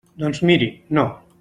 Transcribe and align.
Doncs, 0.21 0.39
miri, 0.51 0.71
no. 0.99 1.07